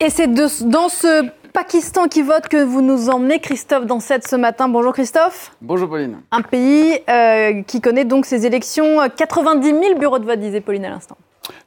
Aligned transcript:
Et 0.00 0.10
c'est 0.10 0.28
dans 0.32 0.88
ce 0.88 1.28
Pakistan 1.52 2.06
qui 2.06 2.22
vote 2.22 2.46
que 2.46 2.62
vous 2.62 2.82
nous 2.82 3.10
emmenez, 3.10 3.40
Christophe 3.40 3.84
Dansette, 3.84 4.28
ce 4.28 4.36
matin. 4.36 4.68
Bonjour 4.68 4.92
Christophe. 4.92 5.56
Bonjour 5.60 5.88
Pauline. 5.88 6.18
Un 6.30 6.42
pays 6.42 7.00
euh, 7.10 7.62
qui 7.62 7.80
connaît 7.80 8.04
donc 8.04 8.24
ses 8.24 8.46
élections. 8.46 8.98
90 9.16 9.66
000 9.66 9.98
bureaux 9.98 10.20
de 10.20 10.24
vote, 10.24 10.38
disait 10.38 10.60
Pauline 10.60 10.84
à 10.84 10.90
l'instant. 10.90 11.18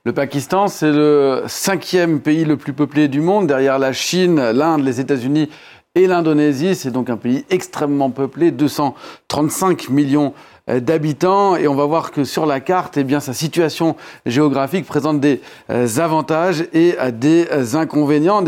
Le 0.05 0.13
Pakistan, 0.13 0.70
c'est 0.70 0.94
le 0.94 1.44
cinquième 1.47 2.21
pays 2.21 2.46
le 2.46 2.55
plus 2.55 2.71
peuplé 2.71 3.09
du 3.09 3.20
monde, 3.20 3.47
derrière 3.47 3.78
la 3.79 3.91
Chine, 3.91 4.52
l'Inde, 4.52 4.86
les 4.86 5.02
États-Unis 5.02 5.50
et 5.95 6.07
l'Indonésie. 6.07 6.73
C'est 6.75 6.91
donc 6.91 7.09
un 7.09 7.18
pays 7.18 7.43
extrêmement 7.50 8.11
peuplé, 8.11 8.52
235 8.52 9.89
millions 9.89 10.27
euh, 10.27 10.50
d'habitants. 10.68 11.55
Et 11.55 11.68
on 11.68 11.75
va 11.75 11.86
voir 11.86 12.12
que 12.12 12.23
sur 12.23 12.46
la 12.46 12.59
carte, 12.59 12.98
eh 12.98 13.04
bien, 13.04 13.20
sa 13.20 13.34
situation 13.34 13.96
géographique 14.25 14.86
présente 14.86 15.20
des 15.20 15.41
euh, 15.70 15.88
avantages 15.98 16.66
et 16.73 16.95
euh, 17.00 17.12
des 17.12 17.76
inconvénients, 17.76 18.44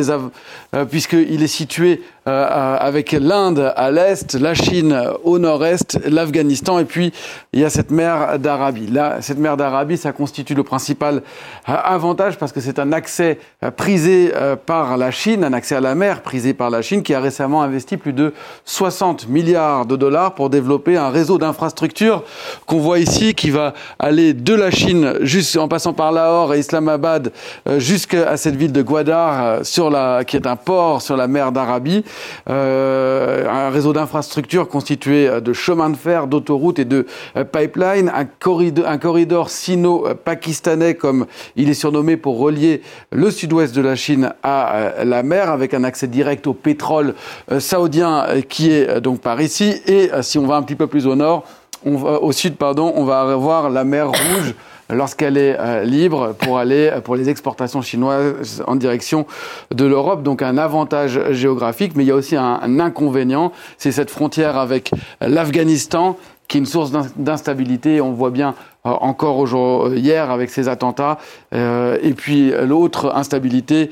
puisqu'il 0.90 1.44
est 1.44 1.48
situé 1.48 2.02
avec 2.26 3.12
l'Inde 3.12 3.74
à 3.76 3.92
l'est, 3.92 4.36
la 4.36 4.54
Chine 4.54 4.98
au 5.24 5.40
nord-est, 5.40 6.00
l'Afghanistan 6.06 6.80
et 6.80 6.86
puis 6.86 7.12
il 7.52 7.60
y 7.60 7.66
a 7.66 7.70
cette 7.70 7.92
mer 7.92 8.40
d'Arabie. 8.40 8.88
Là, 8.88 9.18
cette 9.22 9.38
mer 9.38 9.58
d'Arabie, 9.58 9.98
ça 9.98 10.12
constitue 10.12 10.54
le 10.54 10.64
principal 10.64 11.22
avantage 11.66 12.38
parce 12.38 12.52
que 12.52 12.62
c'est 12.62 12.80
un 12.80 12.92
accès 12.92 13.40
prisé 13.76 14.32
par 14.66 14.98
la 14.98 15.12
Chine, 15.12 15.44
un 15.44 15.54
accès 15.54 15.76
à 15.76 15.82
la 15.82 15.96
mer 15.96 16.22
prisé 16.22 16.54
par 16.54 16.70
la 16.70 16.82
Chine 16.82 17.04
qui 17.04 17.14
a 17.14 17.20
récemment 17.20 17.62
investi 17.62 17.98
plus 17.98 18.14
de 18.14 18.34
60 18.66 19.28
milliards 19.28 19.86
de 19.86 19.96
dollars 19.96 20.36
pour 20.36 20.50
développer 20.50 20.98
un 20.98 21.10
réseau 21.10 21.38
d'infrastructures 21.38 22.24
qu'on 22.66 22.80
voit 22.80 23.00
ici, 23.00 23.34
qui 23.34 23.50
va 23.50 23.74
aller 24.00 24.34
de 24.34 24.54
la 24.54 24.72
Chine, 24.72 25.16
juste 25.22 25.58
en 25.58 25.68
passant 25.68 25.94
par 25.94 26.12
Lahore 26.12 26.54
et 26.54 26.60
Islamabad, 26.60 27.32
euh, 27.68 27.80
jusqu'à 27.80 28.38
cette 28.38 28.56
ville 28.56 28.72
de 28.72 28.82
Gwadar, 28.82 29.44
euh, 29.44 29.64
sur 29.64 29.90
la, 29.90 30.24
qui 30.24 30.36
est 30.36 30.48
un 30.48 30.56
port 30.56 31.02
sur 31.02 31.18
la 31.18 31.28
mer 31.28 31.52
d'Arabie. 31.52 32.04
Euh, 32.50 33.48
un 33.50 33.70
réseau 33.70 33.94
d'infrastructures 33.94 34.68
constitué 34.68 35.42
de 35.42 35.54
chemins 35.54 35.90
de 35.90 35.98
fer, 35.98 36.28
d'autoroutes 36.28 36.80
et 36.80 36.86
de 36.86 37.06
pipelines, 37.52 38.12
un 38.14 38.26
corridor, 38.26 38.88
un 38.88 38.98
corridor 38.98 39.50
sino-pakistanais, 39.50 40.96
comme 40.96 41.26
il 41.56 41.70
est 41.70 41.74
surnommé, 41.74 42.18
pour 42.18 42.40
relier 42.40 42.82
le 43.12 43.32
sud-ouest 43.32 43.76
de 43.76 43.82
la 43.82 43.96
Chine 43.96 44.34
à 44.44 45.04
la 45.04 45.24
mer, 45.24 45.50
avec 45.50 45.74
un 45.74 45.84
accès 45.84 46.08
direct 46.08 46.48
au 46.48 46.54
pétrole 46.54 47.16
saoudien 47.60 48.26
qui 48.50 48.72
est 48.72 49.02
donc 49.02 49.22
par 49.22 49.42
ici. 49.42 49.82
Et 49.88 50.10
si 50.22 50.38
on 50.38 50.48
va 50.48 50.56
un 50.56 50.64
petit 50.64 50.76
peu 50.76 50.88
plus 50.88 51.08
au 51.08 51.16
nord, 51.16 51.44
au 51.86 52.32
sud, 52.32 52.56
pardon, 52.56 52.94
on 52.96 53.04
va 53.04 53.22
avoir 53.22 53.70
la 53.70 53.84
mer 53.84 54.08
Rouge 54.08 54.56
lorsqu'elle 54.94 55.38
est 55.38 55.58
euh, 55.60 55.84
libre 55.84 56.34
pour 56.40 56.58
aller 56.58 56.92
pour 57.04 57.16
les 57.16 57.30
exportations 57.30 57.82
chinoises 57.82 58.64
en 58.68 58.76
direction 58.76 59.26
de 59.74 59.86
l'Europe. 59.86 60.24
Donc 60.24 60.42
un 60.42 60.58
avantage 60.58 61.20
géographique, 61.32 61.94
mais 61.96 62.04
il 62.04 62.08
y 62.08 62.12
a 62.12 62.16
aussi 62.16 62.36
un, 62.36 62.80
inconvénient, 62.80 63.52
c'est 63.78 63.92
cette 63.92 64.10
frontière 64.10 64.58
avec 64.58 64.92
l'Afghanistan 65.22 66.18
qui 66.48 66.58
est 66.58 66.60
une 66.60 66.66
source 66.66 66.92
d'instabilité. 67.16 68.02
On 68.02 68.12
voit 68.12 68.30
bien 68.30 68.54
euh, 68.86 68.90
encore 68.90 69.38
aujourd'hui, 69.38 70.00
hier 70.00 70.30
avec 70.30 70.50
ces 70.50 70.68
attentats. 70.68 71.18
Euh, 71.54 71.98
et 72.02 72.14
puis 72.14 72.52
l'autre 72.52 73.14
instabilité, 73.16 73.90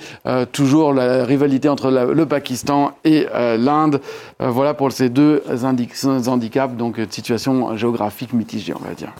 toujours 0.51 0.93
la 0.93 1.23
rivalité 1.23 1.69
entre 1.69 1.89
le 1.89 2.25
Pakistan 2.25 2.91
et 3.03 3.27
l'Inde. 3.57 4.01
voilà 4.39 4.73
pour 4.73 4.91
ces 4.91 5.09
deux 5.09 5.43
handicaps, 6.27 6.75
donc 6.75 6.99
situation 7.09 7.75
géographique 7.77 8.33
mitigée, 8.33 8.73
on 8.75 8.87
va 8.87 8.93
dire. 8.93 9.13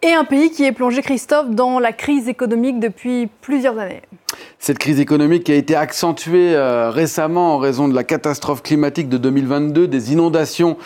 Et 0.00 0.12
un 0.12 0.24
pays 0.24 0.52
qui 0.52 0.64
est 0.64 0.70
plongé, 0.70 1.02
Christophe, 1.02 1.50
dans 1.50 1.80
la 1.80 1.92
crise 1.92 2.28
économique 2.28 2.78
depuis 2.78 3.28
plusieurs 3.40 3.78
années. 3.78 4.02
Cette 4.60 4.78
crise 4.78 5.00
économique 5.00 5.50
a 5.50 5.54
été 5.54 5.74
accentuée 5.74 6.54
euh, 6.54 6.90
récemment 6.90 7.56
en 7.56 7.58
raison 7.58 7.88
de 7.88 7.94
la 7.94 8.04
catastrophe 8.04 8.62
climatique 8.62 9.08
de 9.08 9.18
2022, 9.18 9.88
des 9.88 10.12
inondations 10.12 10.76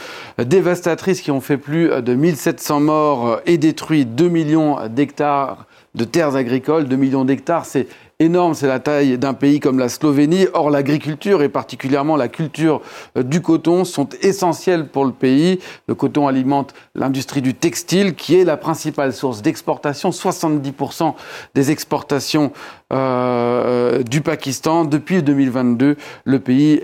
euh, 0.41 0.45
dévastatrices 0.45 1.21
qui 1.21 1.31
ont 1.31 1.43
fait 1.43 1.59
plus 1.59 1.91
euh, 1.91 2.01
de 2.01 2.15
1700 2.15 2.81
morts 2.81 3.41
et 3.45 3.59
détruit 3.59 4.07
2 4.07 4.29
millions 4.29 4.79
d'hectares 4.89 5.67
de 5.95 6.05
terres 6.05 6.35
agricoles. 6.35 6.89
2 6.89 6.97
millions 6.97 7.27
d'hectares, 7.27 7.67
c'est 7.67 7.89
énorme, 8.18 8.55
c'est 8.55 8.67
la 8.67 8.80
taille 8.80 9.18
d'un 9.18 9.34
pays 9.34 9.61
comme 9.61 9.78
la 9.78 9.89
Slovénie. 9.89 10.46
Or, 10.55 10.70
l'agriculture 10.70 11.42
et 11.42 11.48
particulièrement 11.48 12.17
la 12.17 12.28
culture 12.28 12.80
euh, 13.17 13.23
du 13.23 13.40
coton 13.40 13.84
sont 13.84 14.08
essentielles 14.23 14.89
pour 14.89 15.05
le 15.05 15.12
pays. 15.12 15.58
Le 15.86 15.95
coton 15.95 16.28
alimente 16.28 16.74
l'industrie 16.95 17.42
du 17.42 17.55
textile 17.55 18.14
qui 18.14 18.39
est 18.39 18.45
la 18.45 18.56
principale 18.56 19.12
source 19.12 19.42
d'exportation. 19.42 20.11
70% 20.11 21.14
des 21.55 21.70
exportations 21.70 22.52
euh, 22.92 22.96
euh, 22.96 24.02
du 24.02 24.20
Pakistan 24.20 24.84
depuis 24.84 25.23
2022. 25.23 25.96
Le 26.24 26.40
pays 26.40 26.80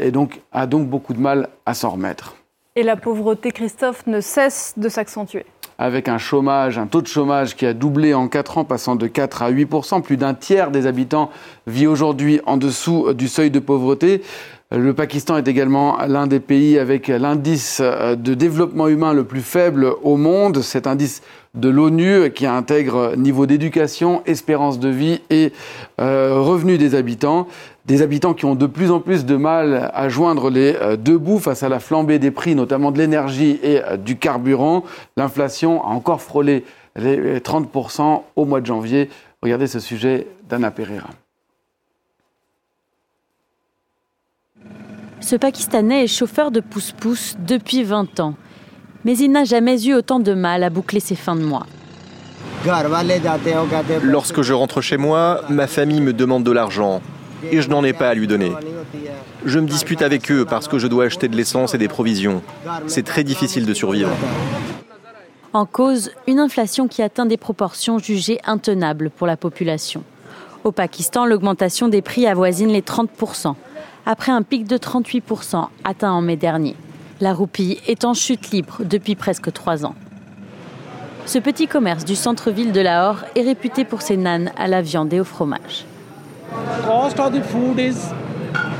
a 0.52 0.66
donc 0.66 0.88
beaucoup 0.88 1.14
de 1.14 1.20
mal 1.20 1.48
à 1.66 1.74
s'en 1.74 1.90
remettre. 1.90 2.34
Et 2.76 2.82
la 2.82 2.96
pauvreté, 2.96 3.50
Christophe, 3.50 4.06
ne 4.06 4.20
cesse 4.20 4.74
de 4.76 4.88
s'accentuer 4.88 5.44
avec 5.78 6.08
un 6.08 6.18
chômage, 6.18 6.76
un 6.76 6.86
taux 6.86 7.02
de 7.02 7.06
chômage 7.06 7.54
qui 7.54 7.64
a 7.64 7.72
doublé 7.72 8.12
en 8.12 8.28
4 8.28 8.58
ans, 8.58 8.64
passant 8.64 8.96
de 8.96 9.06
4 9.06 9.42
à 9.42 9.52
8% 9.52 10.02
Plus 10.02 10.16
d'un 10.16 10.34
tiers 10.34 10.70
des 10.70 10.86
habitants 10.86 11.30
vit 11.66 11.86
aujourd'hui 11.86 12.40
en 12.46 12.56
dessous 12.56 13.12
du 13.14 13.28
seuil 13.28 13.50
de 13.50 13.60
pauvreté. 13.60 14.22
Le 14.70 14.92
Pakistan 14.92 15.38
est 15.38 15.48
également 15.48 15.96
l'un 16.06 16.26
des 16.26 16.40
pays 16.40 16.78
avec 16.78 17.08
l'indice 17.08 17.80
de 17.80 18.34
développement 18.34 18.88
humain 18.88 19.14
le 19.14 19.24
plus 19.24 19.40
faible 19.40 19.94
au 20.02 20.18
monde. 20.18 20.60
Cet 20.60 20.86
indice 20.86 21.22
de 21.54 21.70
l'ONU 21.70 22.30
qui 22.34 22.44
intègre 22.44 23.14
niveau 23.16 23.46
d'éducation, 23.46 24.22
espérance 24.26 24.78
de 24.78 24.90
vie 24.90 25.20
et 25.30 25.52
euh, 26.00 26.34
revenus 26.38 26.78
des 26.78 26.94
habitants 26.94 27.48
des 27.88 28.02
habitants 28.02 28.34
qui 28.34 28.44
ont 28.44 28.54
de 28.54 28.66
plus 28.66 28.90
en 28.90 29.00
plus 29.00 29.24
de 29.24 29.34
mal 29.34 29.90
à 29.94 30.10
joindre 30.10 30.50
les 30.50 30.76
euh, 30.76 30.96
deux 30.96 31.16
bouts 31.16 31.38
face 31.38 31.62
à 31.62 31.70
la 31.70 31.80
flambée 31.80 32.18
des 32.18 32.30
prix, 32.30 32.54
notamment 32.54 32.92
de 32.92 32.98
l'énergie 32.98 33.58
et 33.62 33.82
euh, 33.82 33.96
du 33.96 34.18
carburant. 34.18 34.84
L'inflation 35.16 35.82
a 35.82 35.88
encore 35.88 36.20
frôlé 36.20 36.64
les 36.96 37.40
30% 37.40 38.22
au 38.36 38.44
mois 38.44 38.60
de 38.60 38.66
janvier. 38.66 39.08
Regardez 39.42 39.66
ce 39.66 39.80
sujet 39.80 40.26
d'Anna 40.50 40.70
Pereira. 40.70 41.08
Ce 45.20 45.36
Pakistanais 45.36 46.04
est 46.04 46.08
chauffeur 46.08 46.50
de 46.50 46.60
pousse-pousse 46.60 47.36
depuis 47.38 47.84
20 47.84 48.20
ans. 48.20 48.34
Mais 49.06 49.16
il 49.16 49.32
n'a 49.32 49.44
jamais 49.44 49.82
eu 49.86 49.94
autant 49.94 50.20
de 50.20 50.34
mal 50.34 50.62
à 50.62 50.68
boucler 50.68 51.00
ses 51.00 51.16
fins 51.16 51.36
de 51.36 51.42
mois. 51.42 51.66
Lorsque 54.02 54.42
je 54.42 54.52
rentre 54.52 54.80
chez 54.82 54.98
moi, 54.98 55.40
ma 55.48 55.66
famille 55.66 56.02
me 56.02 56.12
demande 56.12 56.44
de 56.44 56.52
l'argent 56.52 57.00
et 57.50 57.62
je 57.62 57.68
n'en 57.68 57.84
ai 57.84 57.92
pas 57.92 58.08
à 58.08 58.14
lui 58.14 58.26
donner. 58.26 58.52
Je 59.44 59.58
me 59.58 59.66
dispute 59.66 60.02
avec 60.02 60.30
eux 60.30 60.44
parce 60.44 60.68
que 60.68 60.78
je 60.78 60.86
dois 60.86 61.04
acheter 61.04 61.28
de 61.28 61.36
l'essence 61.36 61.74
et 61.74 61.78
des 61.78 61.88
provisions. 61.88 62.42
C'est 62.86 63.04
très 63.04 63.24
difficile 63.24 63.66
de 63.66 63.74
survivre. 63.74 64.10
En 65.52 65.64
cause, 65.64 66.10
une 66.26 66.38
inflation 66.38 66.88
qui 66.88 67.02
atteint 67.02 67.26
des 67.26 67.36
proportions 67.36 67.98
jugées 67.98 68.38
intenables 68.44 69.10
pour 69.10 69.26
la 69.26 69.36
population. 69.36 70.02
Au 70.64 70.72
Pakistan, 70.72 71.24
l'augmentation 71.24 71.88
des 71.88 72.02
prix 72.02 72.26
avoisine 72.26 72.68
les 72.68 72.82
30%, 72.82 73.54
après 74.04 74.32
un 74.32 74.42
pic 74.42 74.66
de 74.66 74.76
38% 74.76 75.68
atteint 75.84 76.12
en 76.12 76.20
mai 76.20 76.36
dernier. 76.36 76.76
La 77.20 77.32
roupie 77.32 77.78
est 77.86 78.04
en 78.04 78.14
chute 78.14 78.50
libre 78.50 78.78
depuis 78.84 79.14
presque 79.14 79.52
trois 79.52 79.86
ans. 79.86 79.94
Ce 81.26 81.38
petit 81.38 81.66
commerce 81.66 82.04
du 82.04 82.14
centre-ville 82.14 82.72
de 82.72 82.80
Lahore 82.80 83.24
est 83.34 83.42
réputé 83.42 83.84
pour 83.84 84.02
ses 84.02 84.16
nanes 84.16 84.50
à 84.56 84.66
la 84.66 84.82
viande 84.82 85.12
et 85.12 85.20
au 85.20 85.24
fromage. 85.24 85.84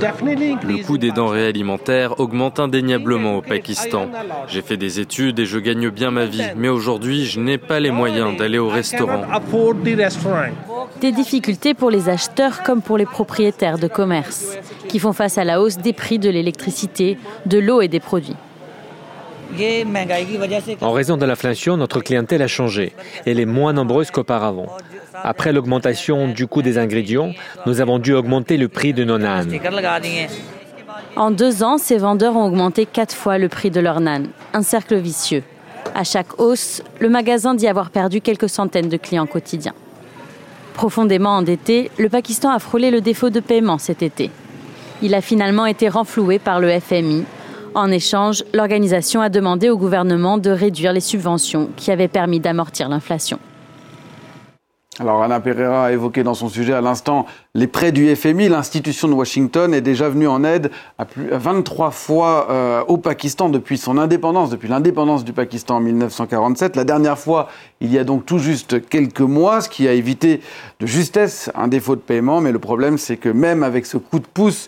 Le 0.01 0.85
coût 0.85 0.99
des 0.99 1.11
denrées 1.11 1.49
alimentaires 1.49 2.21
augmente 2.21 2.61
indéniablement 2.61 3.37
au 3.37 3.43
Pakistan. 3.43 4.09
J'ai 4.47 4.63
fait 4.63 4.77
des 4.77 5.01
études 5.01 5.39
et 5.41 5.47
je 5.47 5.59
gagne 5.59 5.91
bien 5.91 6.11
ma 6.11 6.25
vie, 6.25 6.45
mais 6.57 6.69
aujourd'hui, 6.69 7.27
je 7.27 7.41
n'ai 7.41 7.59
pas 7.59 7.81
les 7.81 7.91
moyens 7.91 8.37
d'aller 8.37 8.59
au 8.59 8.69
restaurant. 8.69 9.23
Des 11.01 11.13
difficultés 11.13 11.75
pour 11.75 11.91
les 11.91 12.09
acheteurs 12.09 12.63
comme 12.63 12.81
pour 12.81 12.97
les 12.97 13.07
propriétaires 13.07 13.79
de 13.79 13.89
commerce, 13.89 14.57
qui 14.89 14.99
font 14.99 15.13
face 15.13 15.39
à 15.39 15.45
la 15.45 15.61
hausse 15.61 15.79
des 15.79 15.93
prix 15.93 16.19
de 16.19 16.31
l'électricité, 16.31 17.19
de 17.47 17.59
l'eau 17.59 17.81
et 17.81 17.89
des 17.89 18.01
produits. 18.01 18.37
En 20.81 20.93
raison 20.93 21.17
de 21.17 21.25
l'inflation, 21.25 21.77
notre 21.77 22.01
clientèle 22.01 22.43
a 22.43 22.49
changé. 22.49 22.93
Elle 23.27 23.41
est 23.41 23.47
moins 23.47 23.73
nombreuse 23.73 24.11
qu'auparavant. 24.11 24.67
Après 25.25 25.53
l'augmentation 25.53 26.29
du 26.29 26.47
coût 26.47 26.63
des 26.63 26.79
ingrédients, 26.79 27.33
nous 27.67 27.81
avons 27.81 27.99
dû 27.99 28.13
augmenter 28.13 28.57
le 28.57 28.69
prix 28.69 28.93
de 28.93 29.05
nos 29.05 29.19
nanes. 29.19 29.53
En 31.17 31.31
deux 31.31 31.63
ans, 31.63 31.79
ces 31.79 31.99
vendeurs 31.99 32.37
ont 32.37 32.47
augmenté 32.47 32.87
quatre 32.87 33.15
fois 33.15 33.39
le 33.39 33.49
prix 33.49 33.71
de 33.71 33.81
leurs 33.81 34.01
nanes. 34.01 34.29
Un 34.53 34.63
cercle 34.63 34.97
vicieux. 34.97 35.43
À 35.95 36.05
chaque 36.05 36.41
hausse, 36.41 36.83
le 37.01 37.09
magasin 37.09 37.55
dit 37.55 37.67
avoir 37.67 37.91
perdu 37.91 38.21
quelques 38.21 38.49
centaines 38.49 38.89
de 38.89 38.97
clients 38.97 39.27
quotidiens. 39.27 39.75
Profondément 40.75 41.31
endetté, 41.31 41.91
le 41.99 42.09
Pakistan 42.09 42.51
a 42.51 42.59
frôlé 42.59 42.91
le 42.91 43.01
défaut 43.01 43.31
de 43.31 43.41
paiement 43.41 43.79
cet 43.79 44.03
été. 44.03 44.31
Il 45.03 45.15
a 45.15 45.21
finalement 45.21 45.67
été 45.67 45.89
renfloué 45.89 46.39
par 46.39 46.61
le 46.61 46.79
FMI. 46.79 47.25
En 47.75 47.91
échange, 47.91 48.45
l'organisation 48.55 49.21
a 49.21 49.29
demandé 49.29 49.71
au 49.71 49.77
gouvernement 49.77 50.39
de 50.39 50.51
réduire 50.51 50.93
les 50.93 51.01
subventions 51.01 51.69
qui 51.77 51.91
avaient 51.91 52.09
permis 52.09 52.41
d'amortir 52.41 52.89
l'inflation. 52.89 53.39
Alors 55.01 55.23
Anna 55.23 55.39
Pereira 55.39 55.87
a 55.87 55.93
évoqué 55.93 56.25
dans 56.25 56.35
son 56.35 56.49
sujet 56.49 56.73
à 56.73 56.81
l'instant 56.81 57.27
les 57.55 57.69
prêts 57.69 57.93
du 57.93 58.15
FMI. 58.17 58.49
L'institution 58.49 59.07
de 59.07 59.13
Washington 59.13 59.73
est 59.73 59.81
déjà 59.81 60.09
venue 60.09 60.27
en 60.27 60.43
aide 60.43 60.73
à, 60.99 61.05
plus, 61.05 61.29
23 61.31 61.93
fois 61.93 62.49
euh, 62.51 62.83
au 62.89 62.97
Pakistan 62.97 63.49
depuis 63.49 63.79
son 63.79 63.97
indépendance, 63.97 64.51
depuis 64.51 64.69
l'indépendance 64.69 65.25
du 65.25 65.33
Pakistan 65.33 65.77
en 65.77 65.81
1947. 65.81 66.75
La 66.75 66.83
dernière 66.83 67.17
fois, 67.17 67.49
il 67.81 67.93
y 67.93 67.99
a 67.99 68.03
donc 68.03 68.27
tout 68.27 68.39
juste 68.39 68.89
quelques 68.89 69.21
mois, 69.21 69.61
ce 69.61 69.69
qui 69.69 69.87
a 69.87 69.93
évité 69.93 70.41
de 70.81 70.87
justesse 70.87 71.49
un 71.55 71.69
défaut 71.69 71.95
de 71.95 72.01
paiement. 72.01 72.41
Mais 72.41 72.51
le 72.51 72.59
problème, 72.59 72.99
c'est 72.99 73.17
que 73.17 73.29
même 73.29 73.63
avec 73.63 73.87
ce 73.87 73.99
coup 73.99 74.19
de 74.19 74.27
pouce, 74.27 74.67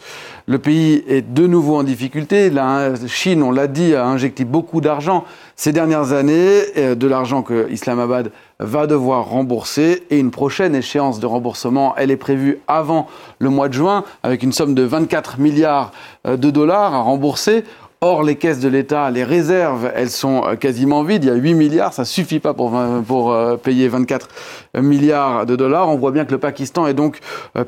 le 0.50 0.58
pays 0.58 1.04
est 1.06 1.22
de 1.22 1.46
nouveau 1.46 1.76
en 1.76 1.84
difficulté. 1.84 2.50
La 2.50 2.94
Chine, 3.06 3.40
on 3.40 3.52
l'a 3.52 3.68
dit, 3.68 3.94
a 3.94 4.04
injecté 4.04 4.44
beaucoup 4.44 4.80
d'argent 4.80 5.24
ces 5.54 5.70
dernières 5.70 6.12
années, 6.12 6.62
euh, 6.76 6.96
de 6.96 7.06
l'argent 7.06 7.42
que 7.42 7.70
Islamabad 7.70 8.32
va 8.58 8.88
devoir 8.88 9.26
rembourser 9.28 10.02
et 10.10 10.18
une 10.18 10.32
prochaine 10.32 10.74
échéance 10.74 11.20
de 11.20 11.26
remboursement, 11.26 11.94
elle 11.96 12.10
est 12.10 12.16
prévue 12.16 12.58
avant 12.66 13.06
le 13.38 13.48
mois 13.48 13.68
de 13.68 13.74
juin 13.74 14.02
avec 14.24 14.42
une 14.42 14.52
somme 14.52 14.74
de 14.74 14.82
24 14.82 15.38
milliards 15.38 15.92
euh, 16.26 16.36
de 16.36 16.50
dollars 16.50 16.94
à 16.94 17.00
rembourser. 17.00 17.62
Or, 18.02 18.22
les 18.22 18.36
caisses 18.36 18.60
de 18.60 18.68
l'État, 18.68 19.10
les 19.10 19.24
réserves, 19.24 19.90
elles 19.94 20.10
sont 20.10 20.44
euh, 20.46 20.56
quasiment 20.56 21.02
vides. 21.02 21.24
Il 21.24 21.28
y 21.28 21.30
a 21.30 21.34
8 21.34 21.54
milliards, 21.54 21.92
ça 21.92 22.04
suffit 22.04 22.40
pas 22.40 22.54
pour, 22.54 22.72
pour 23.06 23.32
euh, 23.32 23.56
payer 23.56 23.88
24 23.88 24.28
milliards 24.76 25.44
de 25.44 25.54
dollars. 25.54 25.88
On 25.88 25.96
voit 25.96 26.10
bien 26.10 26.24
que 26.24 26.32
le 26.32 26.38
Pakistan 26.38 26.86
est 26.86 26.94
donc 26.94 27.20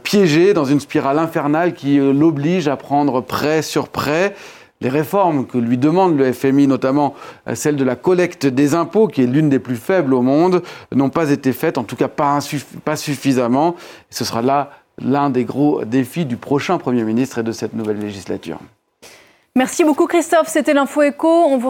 piégé 0.02 0.54
dans 0.54 0.64
une 0.64 0.80
spirale 0.80 1.18
infernale 1.18 1.74
qui 1.74 1.98
l'oblige 1.98 2.68
à 2.68 2.76
prendre 2.76 3.20
prêt 3.20 3.60
sur 3.62 3.88
prêt 3.88 4.34
les 4.82 4.88
réformes 4.88 5.46
que 5.46 5.58
lui 5.58 5.78
demande 5.78 6.18
le 6.18 6.32
FMI, 6.32 6.66
notamment 6.66 7.14
euh, 7.48 7.54
celle 7.54 7.76
de 7.76 7.84
la 7.84 7.96
collecte 7.96 8.46
des 8.46 8.74
impôts, 8.74 9.06
qui 9.06 9.22
est 9.22 9.26
l'une 9.26 9.48
des 9.48 9.60
plus 9.60 9.76
faibles 9.76 10.12
au 10.12 10.22
monde, 10.22 10.62
n'ont 10.92 11.10
pas 11.10 11.30
été 11.30 11.52
faites, 11.52 11.78
en 11.78 11.84
tout 11.84 11.96
cas 11.96 12.08
pas, 12.08 12.40
pas 12.84 12.96
suffisamment. 12.96 13.76
ce 14.10 14.24
sera 14.24 14.42
là 14.42 14.70
l'un 15.00 15.30
des 15.30 15.44
gros 15.44 15.84
défis 15.84 16.26
du 16.26 16.36
prochain 16.36 16.78
Premier 16.78 17.04
ministre 17.04 17.38
et 17.38 17.42
de 17.42 17.52
cette 17.52 17.74
nouvelle 17.74 17.98
législature. 17.98 18.58
Merci 19.54 19.84
beaucoup 19.84 20.06
Christophe, 20.06 20.48
c'était 20.48 20.72
l'info 20.72 21.02
écho. 21.02 21.44